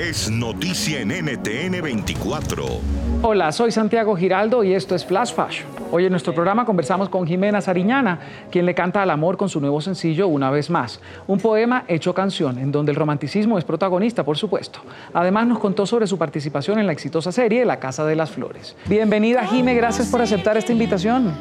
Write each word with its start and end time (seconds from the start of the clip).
es 0.00 0.30
noticia 0.30 1.00
en 1.00 1.08
NTN 1.08 1.82
24. 1.82 2.64
Hola, 3.20 3.52
soy 3.52 3.70
Santiago 3.70 4.16
Giraldo 4.16 4.64
y 4.64 4.72
esto 4.72 4.94
es 4.94 5.04
Flash 5.04 5.34
Fashion. 5.34 5.68
Hoy 5.92 6.06
en 6.06 6.10
nuestro 6.10 6.32
programa 6.32 6.64
conversamos 6.64 7.10
con 7.10 7.26
Jimena 7.26 7.60
Sariñana, 7.60 8.18
quien 8.50 8.64
le 8.64 8.74
canta 8.74 9.02
al 9.02 9.10
amor 9.10 9.36
con 9.36 9.50
su 9.50 9.60
nuevo 9.60 9.82
sencillo 9.82 10.26
Una 10.26 10.50
vez 10.50 10.70
más, 10.70 11.02
un 11.26 11.38
poema 11.38 11.84
hecho 11.86 12.14
canción, 12.14 12.58
en 12.58 12.72
donde 12.72 12.92
el 12.92 12.96
romanticismo 12.96 13.58
es 13.58 13.64
protagonista, 13.64 14.24
por 14.24 14.38
supuesto. 14.38 14.80
Además 15.12 15.46
nos 15.46 15.58
contó 15.58 15.84
sobre 15.84 16.06
su 16.06 16.16
participación 16.16 16.78
en 16.78 16.86
la 16.86 16.92
exitosa 16.92 17.30
serie 17.30 17.66
La 17.66 17.78
Casa 17.78 18.06
de 18.06 18.16
las 18.16 18.30
Flores. 18.30 18.76
Bienvenida, 18.86 19.44
Jime, 19.44 19.74
gracias 19.74 20.08
por 20.08 20.22
aceptar 20.22 20.56
esta 20.56 20.72
invitación. 20.72 21.34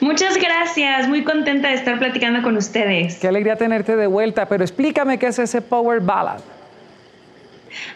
Muchas 0.00 0.38
gracias, 0.38 1.06
muy 1.06 1.22
contenta 1.22 1.68
de 1.68 1.74
estar 1.74 1.98
platicando 1.98 2.40
con 2.40 2.56
ustedes. 2.56 3.18
Qué 3.18 3.28
alegría 3.28 3.56
tenerte 3.56 3.94
de 3.94 4.06
vuelta, 4.06 4.48
pero 4.48 4.64
explícame 4.64 5.18
qué 5.18 5.26
es 5.26 5.38
ese 5.38 5.60
Power 5.60 6.00
Ballad. 6.00 6.40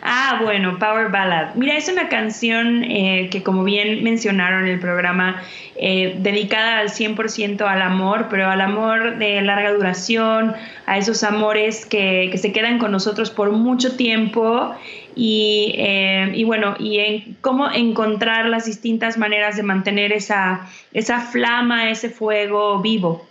Ah, 0.03 0.41
bueno, 0.43 0.79
Power 0.79 1.11
Ballad. 1.11 1.55
Mira, 1.55 1.77
es 1.77 1.89
una 1.89 2.09
canción 2.09 2.85
eh, 2.85 3.29
que 3.31 3.43
como 3.43 3.65
bien 3.65 4.03
mencionaron 4.03 4.65
en 4.65 4.75
el 4.75 4.81
programa, 4.81 5.43
eh, 5.77 6.17
dedicada 6.19 6.79
al 6.79 6.91
100% 6.91 7.67
al 7.67 7.83
amor, 7.83 8.29
pero 8.31 8.49
al 8.49 8.61
amor 8.61 9.19
de 9.19 9.41
larga 9.43 9.73
duración, 9.73 10.55
a 10.87 10.99
esos 10.99 11.23
amores 11.23 11.85
que, 11.85 12.33
se 12.37 12.53
quedan 12.53 12.79
con 12.79 12.93
nosotros 12.93 13.31
por 13.31 13.53
mucho 13.53 13.97
tiempo 13.97 14.75
y, 15.15 15.75
eh, 15.77 16.33
y, 16.35 16.45
bueno, 16.45 16.77
y 16.79 16.99
en 16.99 17.37
cómo 17.41 17.71
encontrar 17.71 18.47
las 18.47 18.67
distintas 18.67 19.19
maneras 19.19 19.57
de 19.57 19.63
mantener 19.63 20.13
esa, 20.13 20.67
esa 20.93 21.21
flama, 21.21 21.91
ese 21.91 22.11
fuego 22.11 22.81
vivo. 22.81 23.27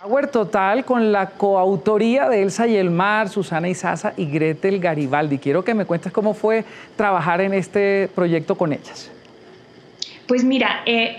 Power 0.00 0.28
Total 0.28 0.84
con 0.84 1.10
la 1.10 1.30
coautoría 1.30 2.28
de 2.28 2.42
Elsa 2.42 2.68
y 2.68 2.76
el 2.76 2.88
Mar, 2.88 3.28
Susana 3.28 3.68
Isaza 3.68 4.12
y 4.16 4.26
Gretel 4.26 4.78
Garibaldi. 4.78 5.38
Quiero 5.38 5.64
que 5.64 5.74
me 5.74 5.86
cuentes 5.86 6.12
cómo 6.12 6.34
fue 6.34 6.64
trabajar 6.94 7.40
en 7.40 7.52
este 7.52 8.08
proyecto 8.14 8.54
con 8.54 8.72
ellas. 8.72 9.10
Pues 10.28 10.44
mira, 10.44 10.82
eh, 10.84 11.16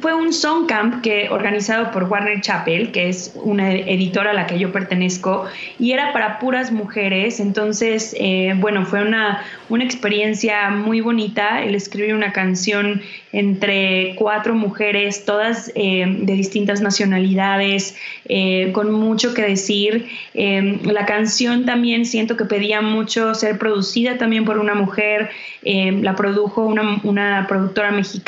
fue 0.00 0.12
un 0.12 0.32
song 0.32 0.66
camp 0.66 1.02
que 1.02 1.28
organizado 1.30 1.92
por 1.92 2.02
Warner 2.02 2.40
Chappell, 2.40 2.90
que 2.90 3.08
es 3.08 3.32
una 3.36 3.72
editora 3.72 4.32
a 4.32 4.34
la 4.34 4.48
que 4.48 4.58
yo 4.58 4.72
pertenezco, 4.72 5.44
y 5.78 5.92
era 5.92 6.12
para 6.12 6.40
puras 6.40 6.72
mujeres. 6.72 7.38
Entonces, 7.38 8.12
eh, 8.18 8.54
bueno, 8.56 8.86
fue 8.86 9.02
una, 9.02 9.44
una 9.68 9.84
experiencia 9.84 10.68
muy 10.70 11.00
bonita 11.00 11.62
el 11.62 11.76
escribir 11.76 12.12
una 12.12 12.32
canción 12.32 13.02
entre 13.30 14.14
cuatro 14.16 14.54
mujeres, 14.54 15.24
todas 15.24 15.70
eh, 15.76 16.04
de 16.06 16.32
distintas 16.34 16.80
nacionalidades, 16.80 17.96
con 18.72 18.90
mucho 18.92 19.34
que 19.34 19.42
decir. 19.42 20.06
la 20.34 21.04
canción 21.04 21.66
también 21.66 22.06
siento 22.06 22.36
que 22.36 22.44
pedía 22.46 22.80
mucho 22.80 23.34
ser 23.34 23.58
producida 23.58 24.18
también 24.18 24.44
por 24.44 24.58
una 24.58 24.74
mujer. 24.74 25.30
la 25.62 26.14
produjo 26.14 26.62
una, 26.62 27.00
una 27.02 27.46
productora 27.48 27.90
mexicana 27.90 28.23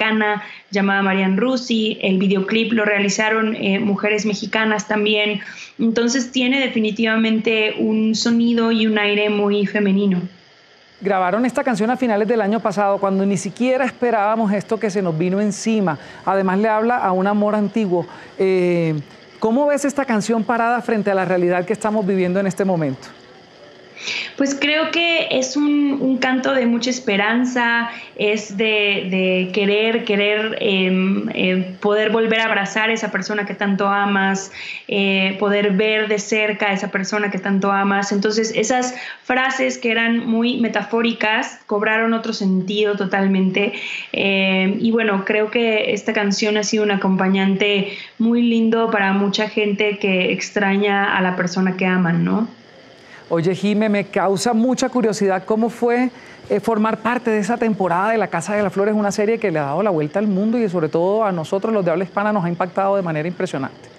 llamada 0.70 1.02
Marian 1.02 1.36
Rusi, 1.36 1.98
el 2.02 2.18
videoclip 2.18 2.72
lo 2.72 2.84
realizaron 2.84 3.54
eh, 3.56 3.78
mujeres 3.78 4.26
mexicanas 4.26 4.88
también, 4.88 5.40
entonces 5.78 6.32
tiene 6.32 6.60
definitivamente 6.60 7.74
un 7.78 8.14
sonido 8.14 8.72
y 8.72 8.86
un 8.86 8.98
aire 8.98 9.30
muy 9.30 9.66
femenino. 9.66 10.20
Grabaron 11.00 11.44
esta 11.44 11.62
canción 11.62 11.90
a 11.90 11.96
finales 11.96 12.26
del 12.26 12.40
año 12.40 12.60
pasado, 12.60 12.98
cuando 12.98 13.26
ni 13.26 13.36
siquiera 13.36 13.84
esperábamos 13.84 14.52
esto 14.52 14.78
que 14.78 14.88
se 14.88 15.02
nos 15.02 15.16
vino 15.16 15.40
encima. 15.40 15.98
Además 16.24 16.58
le 16.58 16.68
habla 16.68 16.96
a 16.96 17.12
un 17.12 17.26
amor 17.26 17.54
antiguo. 17.54 18.06
Eh, 18.38 18.94
¿Cómo 19.38 19.66
ves 19.66 19.84
esta 19.84 20.06
canción 20.06 20.42
parada 20.42 20.80
frente 20.80 21.10
a 21.10 21.14
la 21.14 21.26
realidad 21.26 21.66
que 21.66 21.74
estamos 21.74 22.06
viviendo 22.06 22.40
en 22.40 22.46
este 22.46 22.64
momento? 22.64 23.08
Pues 24.36 24.54
creo 24.54 24.90
que 24.90 25.28
es 25.30 25.56
un, 25.56 26.18
canto 26.18 26.54
de 26.54 26.66
mucha 26.66 26.90
esperanza, 26.90 27.90
es 28.16 28.56
de, 28.56 29.50
querer, 29.52 30.04
querer 30.04 30.56
em, 30.60 31.76
poder 31.76 32.10
volver 32.10 32.40
a 32.40 32.46
abrazar 32.46 32.90
a 32.90 32.92
esa 32.92 33.10
persona 33.10 33.44
que 33.44 33.54
tanto 33.54 33.86
amas, 33.86 34.50
eh, 34.88 35.36
poder 35.38 35.72
ver 35.72 36.08
de 36.08 36.18
cerca 36.18 36.70
a 36.70 36.72
esa 36.72 36.90
persona 36.90 37.30
que 37.30 37.38
tanto 37.38 37.70
amas. 37.70 38.12
Entonces 38.12 38.52
esas 38.54 38.94
frases 39.22 39.78
que 39.78 39.90
eran 39.90 40.26
muy 40.26 40.58
metafóricas 40.58 41.60
cobraron 41.66 42.14
otro 42.14 42.32
sentido 42.32 42.96
totalmente. 42.96 43.72
Em, 44.12 44.78
y 44.80 44.90
bueno, 44.90 45.24
creo 45.24 45.50
que 45.50 45.92
esta 45.92 46.12
canción 46.12 46.56
ha 46.56 46.62
sido 46.62 46.84
un 46.84 46.90
acompañante 46.90 47.92
muy 48.18 48.42
lindo 48.42 48.90
para 48.90 49.12
mucha 49.12 49.48
gente 49.48 49.98
que 49.98 50.32
extraña 50.32 51.16
a 51.16 51.20
la 51.20 51.36
persona 51.36 51.76
que 51.76 51.86
aman, 51.86 52.24
¿no? 52.24 52.48
Oye, 53.28 53.56
Jime, 53.56 53.88
me 53.88 54.04
causa 54.04 54.52
mucha 54.52 54.88
curiosidad 54.88 55.44
cómo 55.44 55.68
fue 55.68 56.10
eh, 56.48 56.60
formar 56.60 56.98
parte 56.98 57.30
de 57.30 57.38
esa 57.38 57.56
temporada 57.56 58.10
de 58.10 58.18
La 58.18 58.28
Casa 58.28 58.54
de 58.54 58.62
las 58.62 58.72
Flores, 58.72 58.94
una 58.94 59.10
serie 59.10 59.38
que 59.38 59.50
le 59.50 59.58
ha 59.58 59.64
dado 59.64 59.82
la 59.82 59.90
vuelta 59.90 60.20
al 60.20 60.28
mundo 60.28 60.58
y 60.58 60.68
sobre 60.68 60.88
todo 60.88 61.24
a 61.24 61.32
nosotros 61.32 61.74
los 61.74 61.84
de 61.84 61.90
habla 61.90 62.04
hispana 62.04 62.32
nos 62.32 62.44
ha 62.44 62.48
impactado 62.48 62.94
de 62.94 63.02
manera 63.02 63.26
impresionante. 63.26 63.95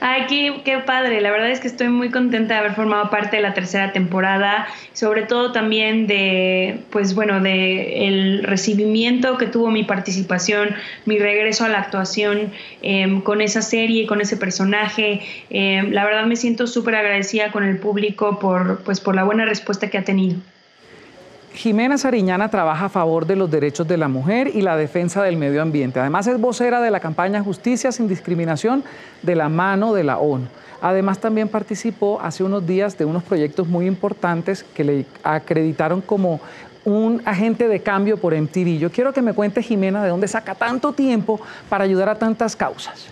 Ay, 0.00 0.26
qué, 0.64 0.78
padre. 0.86 1.20
La 1.20 1.32
verdad 1.32 1.50
es 1.50 1.58
que 1.58 1.66
estoy 1.66 1.88
muy 1.88 2.10
contenta 2.10 2.54
de 2.54 2.60
haber 2.60 2.74
formado 2.74 3.10
parte 3.10 3.36
de 3.36 3.42
la 3.42 3.52
tercera 3.52 3.92
temporada, 3.92 4.68
sobre 4.92 5.22
todo 5.22 5.50
también 5.50 6.06
de, 6.06 6.80
pues 6.90 7.14
bueno, 7.16 7.40
de 7.40 8.06
el 8.06 8.44
recibimiento 8.44 9.36
que 9.38 9.46
tuvo 9.46 9.70
mi 9.70 9.82
participación, 9.82 10.76
mi 11.04 11.18
regreso 11.18 11.64
a 11.64 11.68
la 11.68 11.78
actuación 11.78 12.52
em, 12.80 13.20
con 13.22 13.40
esa 13.40 13.60
serie, 13.60 14.06
con 14.06 14.20
ese 14.20 14.36
personaje. 14.36 15.20
Em, 15.50 15.90
la 15.90 16.04
verdad 16.04 16.26
me 16.26 16.36
siento 16.36 16.68
súper 16.68 16.94
agradecida 16.94 17.50
con 17.50 17.64
el 17.64 17.78
público 17.78 18.38
por, 18.38 18.84
pues, 18.84 19.00
por 19.00 19.16
la 19.16 19.24
buena 19.24 19.46
respuesta 19.46 19.90
que 19.90 19.98
ha 19.98 20.04
tenido. 20.04 20.38
Jimena 21.54 21.98
Sariñana 21.98 22.50
trabaja 22.50 22.86
a 22.86 22.88
favor 22.88 23.26
de 23.26 23.36
los 23.36 23.50
derechos 23.50 23.88
de 23.88 23.96
la 23.96 24.08
mujer 24.08 24.50
y 24.54 24.62
la 24.62 24.76
defensa 24.76 25.22
del 25.22 25.36
medio 25.36 25.62
ambiente. 25.62 25.98
Además 25.98 26.26
es 26.26 26.40
vocera 26.40 26.80
de 26.80 26.90
la 26.90 27.00
campaña 27.00 27.42
Justicia 27.42 27.90
sin 27.90 28.06
discriminación 28.06 28.84
de 29.22 29.34
la 29.34 29.48
mano 29.48 29.92
de 29.94 30.04
la 30.04 30.18
ONU. 30.18 30.46
Además 30.80 31.18
también 31.18 31.48
participó 31.48 32.20
hace 32.20 32.44
unos 32.44 32.66
días 32.66 32.96
de 32.96 33.04
unos 33.04 33.24
proyectos 33.24 33.66
muy 33.66 33.86
importantes 33.86 34.62
que 34.62 34.84
le 34.84 35.06
acreditaron 35.24 36.00
como 36.00 36.40
un 36.84 37.20
agente 37.24 37.66
de 37.66 37.80
cambio 37.80 38.16
por 38.16 38.34
MTV. 38.34 38.78
Yo 38.78 38.90
quiero 38.90 39.12
que 39.12 39.20
me 39.20 39.32
cuente 39.32 39.62
Jimena 39.62 40.02
de 40.02 40.10
dónde 40.10 40.28
saca 40.28 40.54
tanto 40.54 40.92
tiempo 40.92 41.40
para 41.68 41.84
ayudar 41.84 42.08
a 42.08 42.14
tantas 42.14 42.54
causas. 42.54 43.08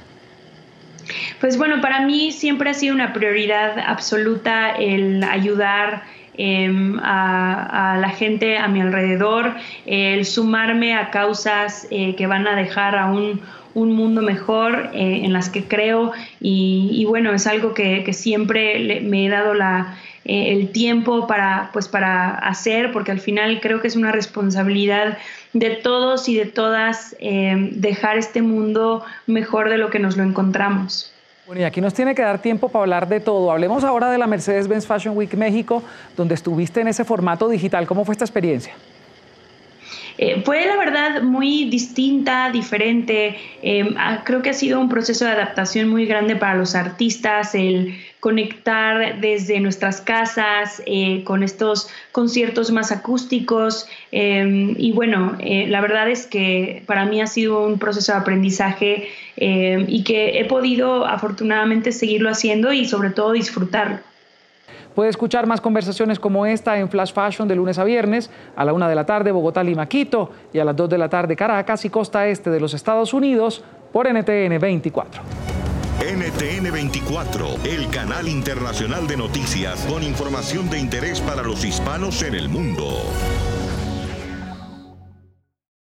Pues 1.40 1.56
bueno, 1.56 1.80
para 1.80 2.00
mí 2.00 2.32
siempre 2.32 2.70
ha 2.70 2.74
sido 2.74 2.94
una 2.94 3.12
prioridad 3.12 3.78
absoluta 3.78 4.70
el 4.70 5.22
ayudar 5.24 6.02
Em, 6.38 6.98
a, 7.02 7.96
la 7.98 8.10
gente 8.10 8.58
a 8.58 8.68
mi 8.68 8.80
alrededor, 8.80 9.54
el 9.86 10.26
sumarme 10.26 10.94
a 10.94 11.10
causas 11.10 11.86
eh, 11.90 12.14
que 12.14 12.26
van 12.26 12.46
a 12.46 12.54
dejar 12.54 12.96
a 12.96 13.06
un, 13.06 13.40
mundo 13.74 14.22
mejor 14.22 14.90
eh, 14.94 15.20
en 15.24 15.34
las 15.34 15.50
que 15.50 15.64
creo 15.64 16.12
y, 16.40 17.04
bueno, 17.06 17.34
es 17.34 17.46
algo 17.46 17.74
que, 17.74 18.10
siempre 18.14 19.02
me 19.02 19.26
he 19.26 19.28
dado 19.28 19.52
la, 19.52 19.98
eh, 20.24 20.54
el 20.54 20.70
tiempo 20.70 21.26
para, 21.26 21.68
pues, 21.74 21.86
para 21.86 22.30
hacer, 22.36 22.90
porque 22.90 23.12
al 23.12 23.20
final 23.20 23.60
creo 23.60 23.82
que 23.82 23.88
es 23.88 23.96
una 23.96 24.12
responsabilidad 24.12 25.18
de 25.52 25.70
todos 25.70 26.26
y 26.30 26.36
de 26.36 26.46
todas 26.46 27.16
dejar 27.20 28.16
este 28.16 28.40
mundo 28.40 29.04
mejor 29.26 29.68
de 29.68 29.76
lo 29.76 29.90
que 29.90 29.98
nos 29.98 30.16
lo 30.16 30.22
encontramos. 30.22 31.15
Bueno, 31.46 31.60
y 31.60 31.64
aquí 31.64 31.80
nos 31.80 31.94
tiene 31.94 32.12
que 32.12 32.22
dar 32.22 32.42
tiempo 32.42 32.68
para 32.68 32.82
hablar 32.82 33.08
de 33.08 33.20
todo. 33.20 33.52
Hablemos 33.52 33.84
ahora 33.84 34.10
de 34.10 34.18
la 34.18 34.26
Mercedes-Benz 34.26 34.84
Fashion 34.84 35.16
Week 35.16 35.32
México, 35.34 35.80
donde 36.16 36.34
estuviste 36.34 36.80
en 36.80 36.88
ese 36.88 37.04
formato 37.04 37.48
digital. 37.48 37.86
¿Cómo 37.86 38.04
fue 38.04 38.14
esta 38.14 38.24
experiencia? 38.24 38.74
Eh, 40.18 40.42
fue 40.44 40.66
la 40.66 40.76
verdad 40.76 41.22
muy 41.22 41.70
distinta, 41.70 42.50
diferente. 42.50 43.36
Ah, 43.96 44.22
creo 44.24 44.42
que 44.42 44.50
ha 44.50 44.54
sido 44.54 44.80
un 44.80 44.88
proceso 44.88 45.24
de 45.24 45.30
adaptación 45.30 45.88
muy 45.88 46.06
grande 46.06 46.34
para 46.34 46.56
los 46.56 46.74
artistas, 46.74 47.54
el 47.54 47.94
conectar 48.26 49.20
desde 49.20 49.60
nuestras 49.60 50.00
casas 50.00 50.82
eh, 50.84 51.22
con 51.22 51.44
estos 51.44 51.88
conciertos 52.10 52.72
más 52.72 52.90
acústicos. 52.90 53.86
Em, 54.10 54.74
y 54.78 54.90
bueno, 54.90 55.36
eh, 55.38 55.68
la 55.68 55.80
verdad 55.80 56.10
es 56.10 56.26
que 56.26 56.82
para 56.86 57.04
mí 57.04 57.20
ha 57.20 57.28
sido 57.28 57.64
un 57.64 57.78
proceso 57.78 58.10
de 58.10 58.18
aprendizaje 58.18 59.06
em, 59.36 59.84
y 59.86 60.02
que 60.02 60.40
he 60.40 60.44
podido 60.44 61.06
afortunadamente 61.06 61.92
seguirlo 61.92 62.28
haciendo 62.28 62.72
y 62.72 62.86
sobre 62.86 63.10
todo 63.10 63.30
disfrutarlo. 63.30 63.98
Puede 64.96 65.10
escuchar 65.10 65.46
más 65.46 65.60
conversaciones 65.60 66.18
como 66.18 66.46
esta 66.46 66.80
en 66.80 66.88
Flash 66.88 67.12
Fashion 67.12 67.46
de 67.46 67.54
lunes 67.54 67.78
a 67.78 67.84
viernes 67.84 68.28
a 68.56 68.64
la 68.64 68.72
una 68.72 68.88
de 68.88 68.96
la 68.96 69.06
tarde 69.06 69.30
Bogotá, 69.30 69.62
Lima, 69.62 69.86
Quito 69.86 70.32
y 70.52 70.58
a 70.58 70.64
las 70.64 70.74
2 70.74 70.90
de 70.90 70.98
la 70.98 71.08
tarde 71.08 71.36
Caracas 71.36 71.84
y 71.84 71.90
costa 71.90 72.26
este 72.26 72.50
de 72.50 72.58
los 72.58 72.74
Estados 72.74 73.14
Unidos 73.14 73.62
por 73.92 74.08
NTN 74.08 74.58
24. 74.58 75.55
NTN 76.00 76.70
24, 76.70 77.56
el 77.64 77.88
canal 77.88 78.28
internacional 78.28 79.06
de 79.06 79.16
noticias 79.16 79.80
con 79.86 80.02
información 80.02 80.68
de 80.68 80.78
interés 80.78 81.20
para 81.20 81.42
los 81.42 81.64
hispanos 81.64 82.22
en 82.22 82.34
el 82.34 82.50
mundo. 82.50 82.86